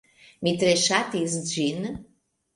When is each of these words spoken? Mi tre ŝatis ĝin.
Mi 0.47 0.53
tre 0.63 0.71
ŝatis 0.85 1.37
ĝin. 1.53 1.87